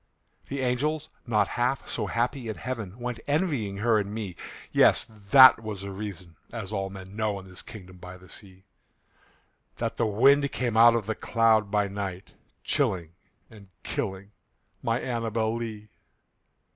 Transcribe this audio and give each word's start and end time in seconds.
The 0.47 0.61
angels, 0.61 1.09
not 1.27 1.47
half 1.49 1.87
so 1.87 2.07
happy 2.07 2.49
in 2.49 2.55
heaven, 2.55 2.97
Went 2.97 3.19
envying 3.27 3.77
her 3.77 3.99
and 3.99 4.11
me 4.11 4.35
Yes! 4.71 5.05
that 5.05 5.61
was 5.61 5.81
the 5.81 5.91
reason 5.91 6.37
(as 6.51 6.71
all 6.71 6.89
men 6.89 7.15
know, 7.15 7.37
In 7.39 7.47
this 7.47 7.61
kingdom 7.61 7.97
by 7.97 8.17
the 8.17 8.27
sea) 8.27 8.63
That 9.77 9.97
the 9.97 10.07
wind 10.07 10.51
came 10.51 10.75
out 10.75 10.95
of 10.95 11.05
the 11.05 11.13
cloud 11.13 11.69
by 11.69 11.87
night, 11.87 12.33
Chilling 12.63 13.11
and 13.47 13.67
killing 13.83 14.31
my 14.81 14.99
ANNABEL 14.99 15.55
LEE. 15.57 15.89